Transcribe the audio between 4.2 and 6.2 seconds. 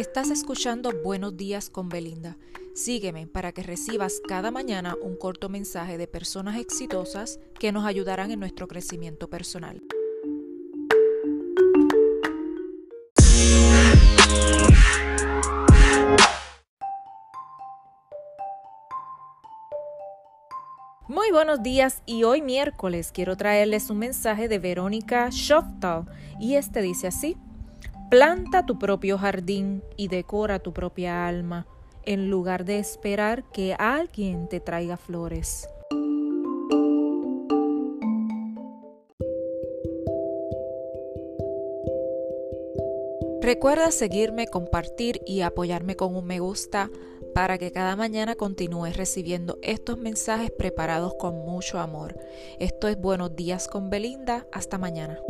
cada mañana un corto mensaje de